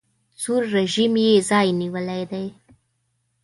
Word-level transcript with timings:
سور 0.41 0.61
رژیم 0.77 1.13
یې 1.23 1.33
ځای 1.49 1.67
نیولی 1.81 2.23
دی. 2.31 2.45